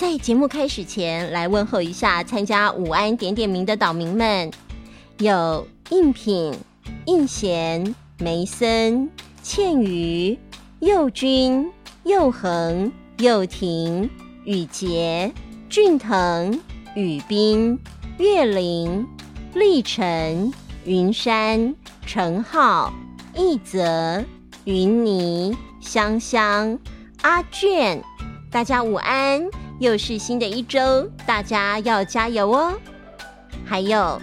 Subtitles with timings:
[0.00, 4.50] 在节目开始前，来问候一下参加午安点点名的岛民们，
[5.18, 6.54] 有应品、
[7.04, 9.10] 应贤、梅森、
[9.42, 10.38] 倩瑜、
[10.78, 11.70] 佑君、
[12.04, 14.08] 佑恒、佑婷、
[14.46, 15.30] 雨洁、
[15.68, 16.58] 俊腾、
[16.96, 17.78] 雨冰、
[18.16, 19.06] 月玲、
[19.52, 20.50] 立成、
[20.86, 21.74] 云山、
[22.06, 22.90] 陈浩、
[23.36, 24.24] 一泽、
[24.64, 26.78] 云妮、香香、
[27.20, 28.02] 阿卷，
[28.50, 29.46] 大家午安。
[29.80, 32.74] 又是新的一周，大家要加油哦！
[33.64, 34.20] 还有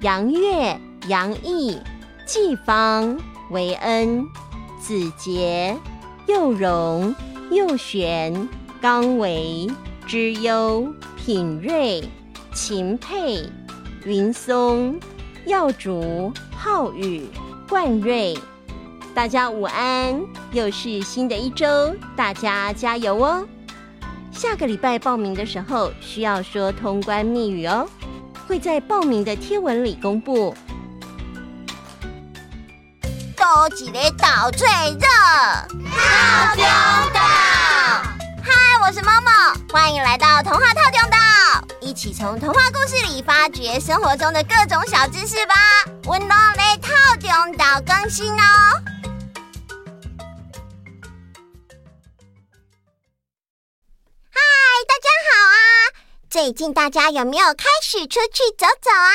[0.00, 1.78] 杨月、杨毅、
[2.24, 3.14] 季芳、
[3.50, 4.26] 维恩、
[4.80, 5.76] 子杰、
[6.26, 7.14] 佑荣、
[7.50, 8.48] 佑璇、
[8.80, 9.70] 刚维、
[10.06, 12.02] 之优、品瑞、
[12.54, 13.46] 秦佩、
[14.06, 14.98] 云松、
[15.44, 17.28] 耀竹、浩宇、
[17.68, 18.34] 冠瑞，
[19.14, 20.18] 大家午安！
[20.52, 23.46] 又是新的一周，大家加油哦！
[24.36, 27.88] 下个礼拜报名的时候需要说通关密语哦，
[28.46, 30.54] 会在报名的贴文里公布。
[33.34, 35.08] 高级的岛最热，
[35.88, 36.64] 套中
[37.14, 37.20] 岛。
[38.44, 38.52] 嗨，
[38.82, 41.16] 我是 Momo，欢迎来到童话套中岛，
[41.80, 45.54] 一起从童话故事里发掘生活中的各种小知识吧。
[46.04, 48.44] 温柔的套中岛更新哦。
[56.36, 59.10] 最近大家有没有开始出去走走啊？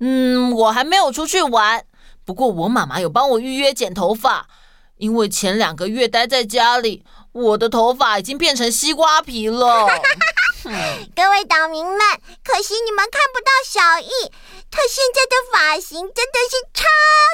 [0.00, 1.86] 嗯，我还没有出去玩。
[2.24, 4.48] 不过我妈妈有帮我预约剪头发，
[4.96, 9.86] 因为前两个月待在家里，我的头发已经变成西瓜皮了。
[11.14, 12.00] 各位岛民们，
[12.42, 14.32] 可惜你们看不到小艺，
[14.72, 16.82] 她现在的发型真的是超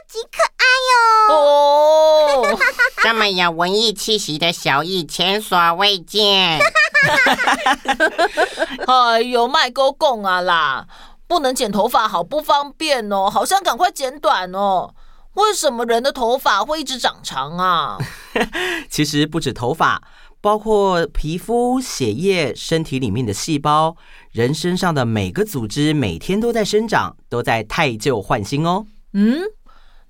[0.06, 1.34] 级可爱哟！
[1.34, 2.58] 哦，
[3.02, 6.60] 这么有文艺气息的小艺，前所未见。
[8.86, 10.86] 哎呦，麦沟共啊啦！
[11.26, 14.94] 不能剪头发，好不方便哦，好像赶快剪短哦。
[15.34, 17.98] 为什么人的头发会一直长长啊？
[18.88, 20.02] 其实不止头发，
[20.40, 23.96] 包括皮肤、血液、身体里面的细胞，
[24.30, 28.86] 人身上的每个组织每天都在生长，都在汰旧换新哦。
[29.14, 29.40] 嗯，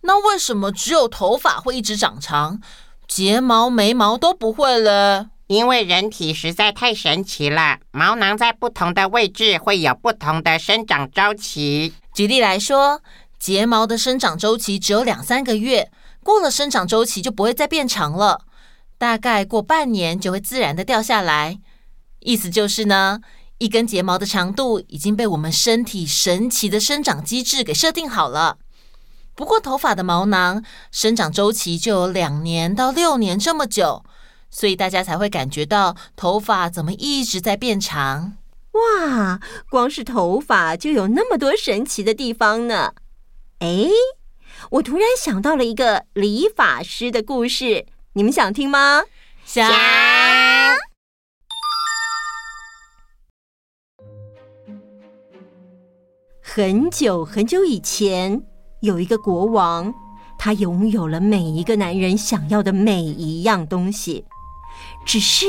[0.02, 2.60] 那为什么只有头发会一直长长，
[3.06, 5.28] 睫毛、眉毛都不会了？
[5.54, 11.94] 因为人体实在太神奇了，毛囊在不同的位置会有不同的生长周期。
[12.12, 13.00] 举例来说，
[13.38, 15.92] 睫毛的生长周期只有两三个月，
[16.24, 18.40] 过了生长周期就不会再变长了，
[18.98, 21.60] 大概过半年就会自然的掉下来。
[22.18, 23.20] 意思就是呢，
[23.58, 28.58] 一根睫毛的长度已经被我们身体神奇的生长机制给设定好了。
[29.36, 34.04] 不过头发的毛囊生长周期就有两年到六年这么久。
[34.54, 38.36] 所以大家才会感觉到头发怎么一直在变长。
[38.70, 42.94] 哇，光是头发就有那么多神奇的地方呢！
[43.58, 43.88] 哎，
[44.70, 49.02] 我突然想到了一个理发师的故事，你们想听吗？
[49.44, 49.68] 想。
[56.40, 58.40] 很久很久以前，
[58.82, 59.92] 有一个国王，
[60.38, 64.24] 他拥有了每一个男人想要的每一样东西。
[65.04, 65.46] 只是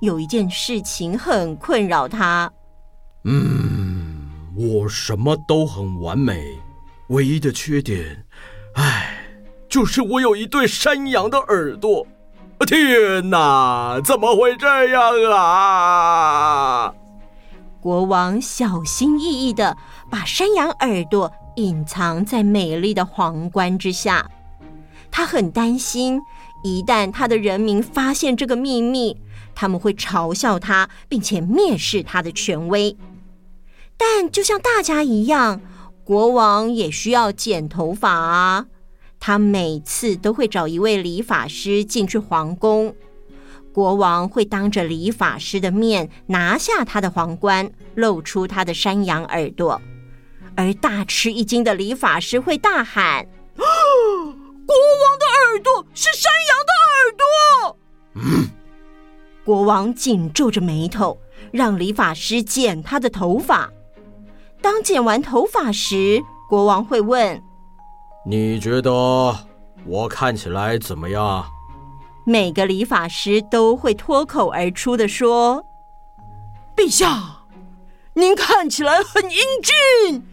[0.00, 2.50] 有一件事情很困扰他。
[3.24, 6.58] 嗯，我什么都很完美，
[7.08, 8.24] 唯一的缺点，
[8.74, 9.16] 唉，
[9.68, 12.06] 就是我有一对山羊的耳朵。
[12.66, 15.02] 天哪，怎么会这样
[15.32, 16.94] 啊？
[17.80, 19.76] 国王小心翼翼的
[20.10, 24.30] 把山羊耳朵隐藏在美丽的皇冠之下，
[25.10, 26.20] 他很担心。
[26.64, 29.18] 一旦他的人民发现这个秘密，
[29.54, 32.96] 他们会嘲笑他，并且蔑视他的权威。
[33.98, 35.60] 但就像大家一样，
[36.04, 38.66] 国王也需要剪头发啊。
[39.20, 42.94] 他每次都会找一位理发师进去皇宫，
[43.72, 49.80] 国王会当着理发师的面拿下他的皇冠，露出他的山羊耳朵，
[50.56, 53.26] 而大吃一惊的理发师会大喊。
[54.66, 57.24] 国王的耳朵是山羊的耳朵。
[59.44, 61.18] 国王紧皱着眉头，
[61.52, 63.70] 让理发师剪他的头发。
[64.62, 67.42] 当剪完头发时，国王会问
[68.26, 68.90] ：“你觉得
[69.84, 71.44] 我看起来怎么样？”
[72.26, 75.62] 每个理发师都会脱口而出的说
[76.74, 77.42] ：“陛下，
[78.14, 79.38] 您看起来很英
[80.08, 80.26] 俊，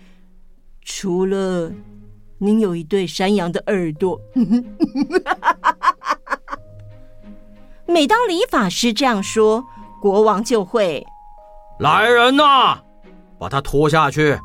[0.85, 1.73] 除了……”
[2.43, 4.19] 您有一对山羊的耳朵。
[7.85, 9.63] 每当理发师这样说，
[10.01, 11.05] 国王就会
[11.77, 12.79] 来人呐，
[13.37, 14.39] 把他拖下去，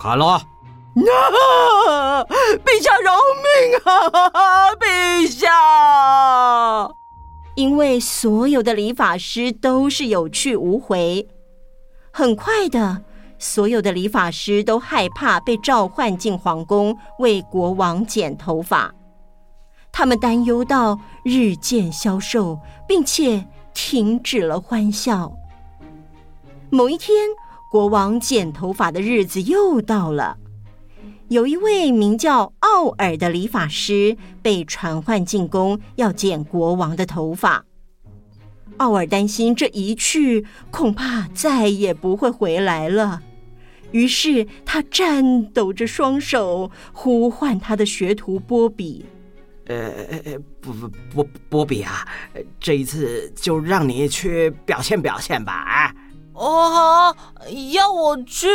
[0.00, 0.26] 砍了。
[0.26, 0.42] 啊！
[2.64, 3.12] 陛下饶
[3.42, 4.74] 命啊！
[4.76, 5.50] 陛下！
[7.56, 11.28] 因为所有的理发师都是有去无回，
[12.10, 13.02] 很快的，
[13.44, 18.94] 所有的理发师都害怕被召唤进皇宫为国王剪头发，
[19.92, 22.58] 他们担忧到日渐消瘦，
[22.88, 25.30] 并且停止了欢笑。
[26.70, 27.28] 某一天，
[27.70, 30.38] 国王剪头发的日子又到了。
[31.28, 37.66] 有一位名叫奥尔的理发师被传唤进宫，要剪国王的头发。
[38.78, 43.20] 奥尔担心这一去恐怕再也不会回来了，
[43.94, 49.06] 于是他颤抖着双手呼唤他的学徒波比。
[49.66, 49.88] 呃，
[50.60, 52.06] 不不波波比啊，
[52.58, 55.94] 这一次就让你去表现表现吧，啊。
[56.32, 57.16] 哦，好
[57.72, 58.48] 要我去？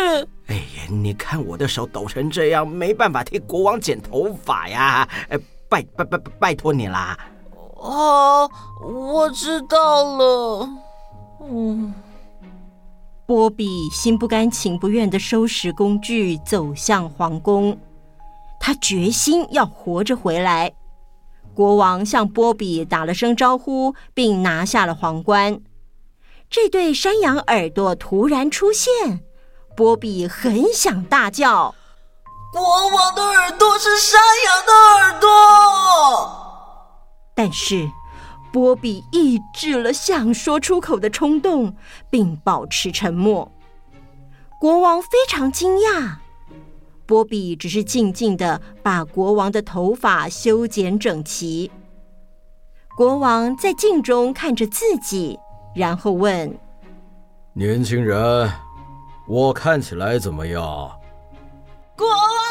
[0.48, 5.08] 哎呀，你看我的手抖成这样，没办法替国王剪头发呀！
[5.70, 7.18] 拜拜拜拜托你啦！
[7.78, 8.52] 哦，
[8.84, 10.70] 我知道了。
[11.42, 11.94] 嗯，
[13.30, 17.78] 波比心不甘情不愿的收拾工具，走向皇宫。
[18.60, 20.74] 他决心要活着回来。
[21.54, 25.62] 国王向波比打了声招呼，并拿下了皇冠。
[26.50, 29.20] 这对山羊耳朵突然出现，
[29.78, 31.76] 波比很想大叫
[32.52, 35.30] ：“国王的耳朵是山羊的耳朵！”
[37.38, 37.88] 但是
[38.52, 41.76] 波比抑制了想说出口的冲动，
[42.10, 43.52] 并保持沉默。
[44.60, 46.16] 国王非常惊讶，
[47.06, 51.72] 波比只是静静的把国王的头发修剪整齐。
[52.98, 55.40] 国王在镜中看着自己。
[55.76, 56.60] 然后问
[57.54, 58.52] ：“年轻人，
[59.28, 60.62] 我看起来怎么样？”
[61.96, 62.49] 国王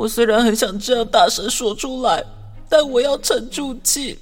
[0.00, 2.24] 我虽然很想这样大声说出来，
[2.70, 4.18] 但我要沉住气。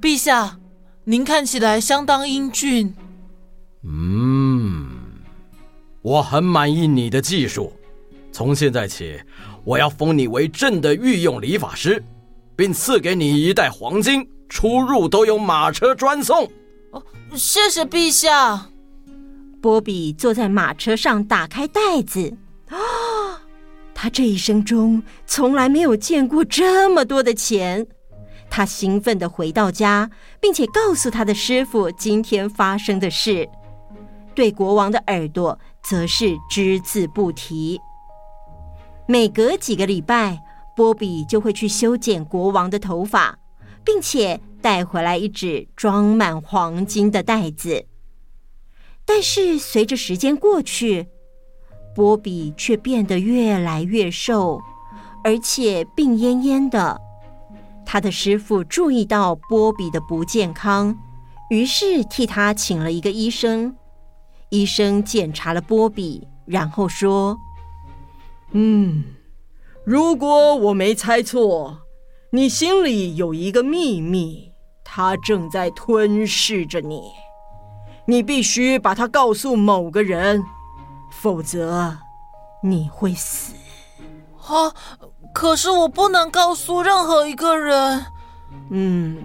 [0.00, 0.56] 陛下，
[1.02, 2.94] 您看起来相当英俊。
[3.82, 4.88] 嗯，
[6.00, 7.72] 我很满意你的技术。
[8.30, 9.20] 从现在起，
[9.64, 12.00] 我要封你为朕的御用理发师，
[12.54, 16.48] 并赐给你一袋黄金，出入都有马车专送。
[16.92, 17.02] 哦，
[17.34, 18.68] 谢谢陛下。
[19.60, 22.32] 波比坐在马车上，打开袋子。
[24.02, 27.86] 他这一生中从来没有见过这么多的钱。
[28.48, 30.10] 他兴奋地回到家，
[30.40, 33.46] 并且告诉他的师傅今天发生的事。
[34.34, 37.78] 对国王的耳朵，则是只字不提。
[39.06, 40.40] 每隔几个礼拜，
[40.74, 43.38] 波比就会去修剪国王的头发，
[43.84, 47.84] 并且带回来一纸装满黄金的袋子。
[49.04, 51.08] 但是随着时间过去，
[51.94, 54.60] 波比却变得越来越瘦，
[55.24, 57.00] 而且病恹恹的。
[57.84, 60.96] 他的师傅注意到波比的不健康，
[61.50, 63.74] 于是替他请了一个医生。
[64.50, 67.36] 医生检查了波比，然后说。
[68.52, 69.04] 嗯，
[69.84, 71.78] 如果我没猜错，
[72.32, 74.52] 你心里有一个秘密，
[74.84, 77.02] 它正在吞噬着你。
[78.06, 80.42] 你必须把它告诉某个人，
[81.10, 81.98] 否则
[82.62, 83.54] 你会死。
[84.46, 84.74] 啊，
[85.32, 88.06] 可是我不能告诉任何一个人。
[88.70, 89.18] 嗯，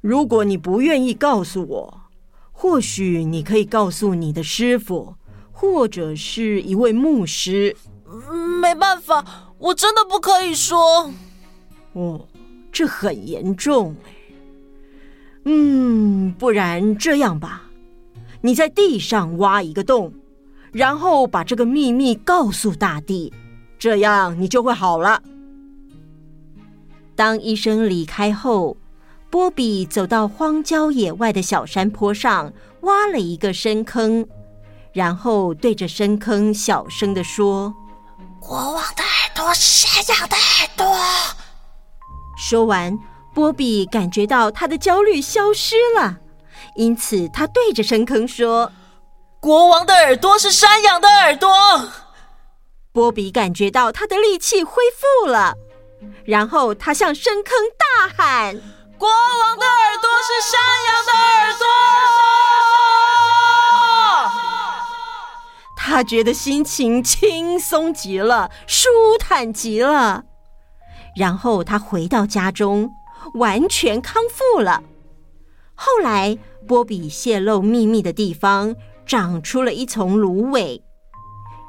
[0.00, 2.00] 如果你不愿意告诉我，
[2.52, 5.14] 或许你可以告诉你的师傅，
[5.52, 7.76] 或者是一位牧师。
[8.60, 9.24] 没办法，
[9.58, 11.12] 我真的不可以说。
[11.92, 12.26] 哦，
[12.72, 14.12] 这很严重哎。
[15.44, 17.62] 嗯，不然这样吧，
[18.40, 20.12] 你在地上挖一个洞，
[20.72, 23.32] 然后把这个秘密告诉大地，
[23.78, 25.22] 这样你就会好了。
[27.14, 28.76] 当医生离开后，
[29.30, 34.26] 波比走到荒郊野外的小山坡上，挖了一个深坑，
[34.92, 37.74] 然后对着深坑小声地说。
[38.40, 40.86] 国王的耳朵是山羊的耳朵。
[42.38, 42.96] 说完，
[43.34, 46.18] 波比感觉到他的焦虑消失了，
[46.76, 48.70] 因此他对着深坑说
[49.48, 51.48] ：“国王的耳朵是山羊的耳朵。”
[52.92, 55.54] 波比感觉到他的力气恢复了，
[56.26, 58.60] 然后他向深坑大喊
[58.98, 61.66] ：“国王的耳朵是山羊的耳朵。”
[65.78, 70.24] 他觉得心情轻松极了，舒坦极了。
[71.16, 72.90] 然后他回到家中，
[73.32, 74.82] 完全康复了。
[75.74, 76.36] 后来，
[76.66, 78.76] 波比泄露秘密的地方
[79.08, 80.80] 长出了一丛芦苇。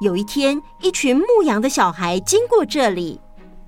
[0.02, 3.18] 有一天，一群牧羊的小孩经过这里，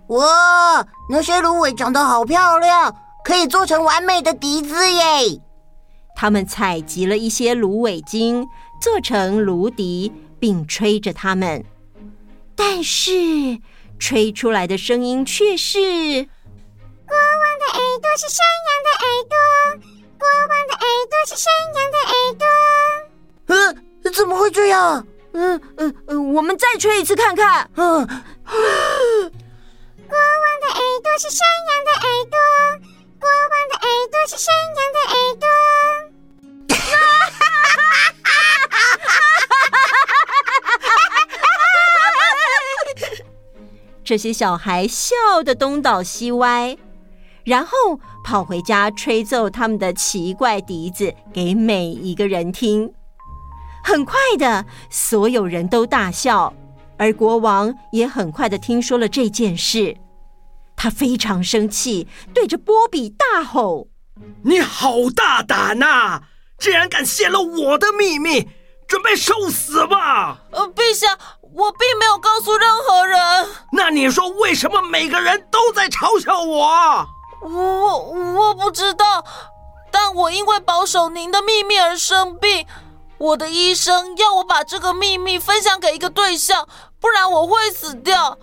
[0.08, 5.40] 哇，那些芦苇长得好漂亮，可以做成完美的笛子耶！
[6.14, 8.46] 他们采集了一些芦苇茎，
[8.80, 11.64] 做成芦笛，并吹着它们。
[12.54, 13.58] 但是，
[13.98, 19.34] 吹出来的声音却是：国王的耳朵是山羊的耳朵，
[20.18, 22.46] 国王的耳朵是山羊的耳朵。
[23.52, 23.76] 嗯，
[24.14, 25.06] 怎么会这样？
[25.34, 27.70] 嗯嗯嗯，我们再吹一次看看。
[27.76, 28.16] 嗯， 国王
[30.60, 32.36] 的耳朵是山羊的耳朵，
[33.20, 35.46] 国王的耳朵是山羊的耳朵。
[44.04, 46.76] 这些小孩笑得东倒西歪，
[47.44, 52.92] 然后跑回家吹奏他们的奇怪笛子给每一个人听。
[53.82, 56.54] 很快的，所有人都大笑，
[56.96, 59.96] 而国王也很快的听说了这件事。
[60.76, 63.88] 他非常生气，对着波比大吼
[64.42, 66.22] ：“你好大胆呐！
[66.58, 68.48] 竟然敢泄露我的秘密，
[68.88, 73.18] 准备受死吧！”呃，陛下，我并没有告诉任何人。
[73.72, 77.06] 那你说为什么每个人都在嘲笑我？
[77.42, 77.98] 我
[78.34, 79.24] 我不知道，
[79.90, 82.66] 但我因为保守您的秘密而生病。
[83.22, 86.66] 我的医生要我把这个秘密分享给一个对象，
[86.98, 88.36] 不然我会死掉。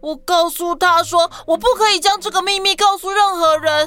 [0.00, 3.86] 我告诉他说，我不可以将这个秘密告诉任何人，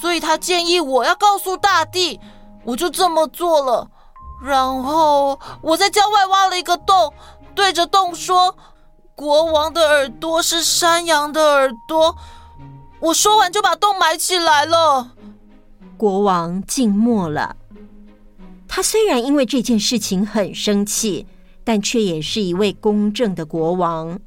[0.00, 2.20] 所以他建议我要告诉大地，
[2.64, 3.88] 我就这么做了。
[4.44, 7.12] 然后我在郊外挖了一个洞，
[7.52, 8.54] 对着洞说
[9.16, 12.16] ：“国王的耳朵是山羊的耳朵。”
[13.02, 15.10] 我说完就把洞埋起来了。
[15.96, 17.56] 国王静默了。
[18.74, 21.26] 他虽然因为这件事情很生气，
[21.62, 24.18] 但却也是一位公正的国王。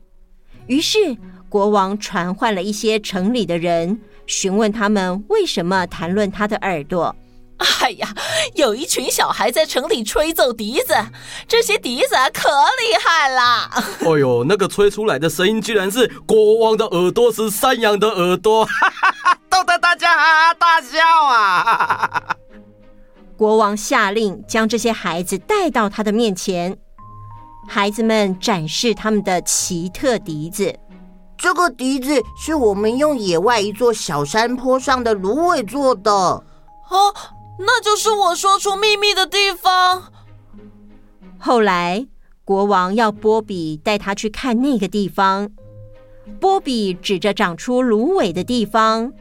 [0.67, 1.17] 于是，
[1.49, 7.15] 国王传唤了一些城里的人，询问他们为什么谈论他的耳朵。
[7.81, 8.13] 哎呀，
[8.53, 10.93] 有一群小孩在城里吹奏笛子，
[11.47, 13.71] 这些笛子可厉害了。
[14.01, 18.63] 哎呦，那个吹出来的声音居然是国王的耳朵是山羊的耳朵，
[19.49, 22.37] 逗得大家哈哈大笑啊！
[23.37, 26.77] 国王下令将这些孩子带到他的面前，
[27.67, 30.73] 孩子们展示他们的奇特笛子。
[31.37, 36.11] 这个笛子是我们用野外一座小山坡上的芦苇做的。
[36.11, 36.43] 哦，
[37.59, 40.03] 那就是我说出秘密的地方。
[41.37, 42.07] 后来，
[42.45, 45.49] 国王要波比带他去看那个地方。
[46.39, 49.11] 波比指着长出芦苇的地方，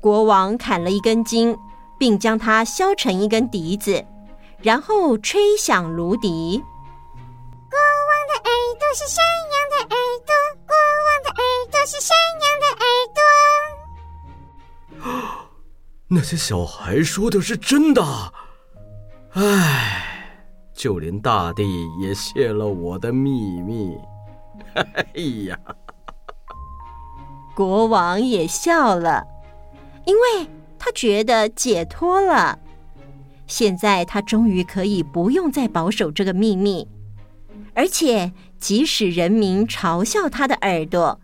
[0.00, 1.54] 国王砍了一根筋。
[1.98, 4.04] 并将它削成一根笛子，
[4.62, 6.62] 然后吹响芦笛。
[7.70, 7.78] 国
[8.08, 10.32] 王的耳朵是山羊的耳朵，
[10.66, 10.72] 国
[11.04, 12.86] 王的耳朵是山羊的耳
[15.04, 15.18] 朵。
[16.08, 18.02] 那些小孩说的是真的。
[19.34, 20.40] 唉，
[20.74, 23.94] 就连大地也泄了我的秘密。
[24.74, 25.04] 哎
[25.46, 25.58] 呀，
[27.54, 29.22] 国王也笑了，
[30.06, 30.48] 因为。
[30.78, 32.58] 他觉得解脱了，
[33.46, 36.86] 现在他终于可以不用再保守这个秘密，
[37.74, 41.20] 而且即使人民嘲笑他的耳朵，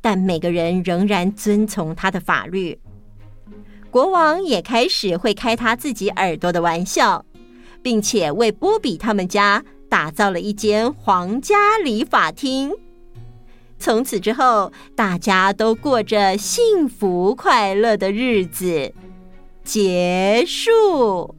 [0.00, 2.78] 但每个人仍然遵从他的法律。
[3.90, 7.24] 国王也开始会开他自己耳朵的玩笑，
[7.82, 12.72] 并且为波比他们家打造了一间皇家理发厅。
[13.86, 18.92] 从此之后，大家都过着幸福快乐的日子。
[19.62, 21.36] 结束。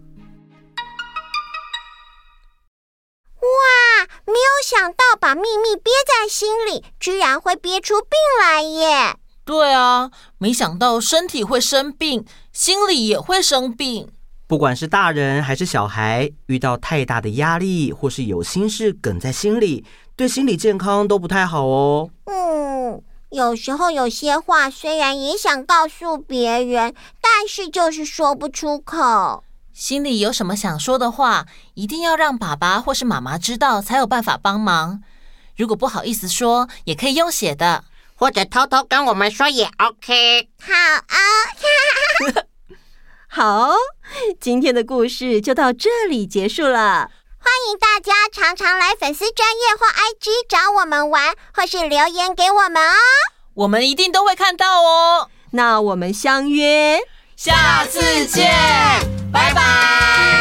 [3.41, 9.17] 哇，没有想到把秘密憋在心里，居然会憋出病来耶！
[9.43, 12.23] 对啊，没想到身体会生病，
[12.53, 14.09] 心里也会生病。
[14.47, 19.83] 不管是大人还是小孩，遇到太大的压力，或是有心事梗在心里，
[20.17, 22.09] 对心理健康都不太好哦。
[22.25, 29.43] 嗯，有时候有些话虽然也想告诉别人，但是就是说不出口。
[29.71, 31.45] 心里有什么想说的话，
[31.75, 35.03] 一定要让爸爸或是妈妈知道，才有办法帮忙。
[35.55, 37.83] 如果不好意思说，也可以用写的，
[38.15, 40.49] 或者偷偷跟我们说也 OK。
[40.59, 41.17] 好啊，
[43.29, 43.69] 好，
[44.39, 47.11] 今天的故事就到这里结束了。
[47.47, 52.95] 欢迎大家常常来粉丝专业或 ig 找我们玩或是留言给我们哦。
[53.53, 55.29] 我们一定都会看到哦。
[55.51, 56.99] 那我们相约
[57.37, 58.51] 下次见
[59.31, 60.36] 拜拜。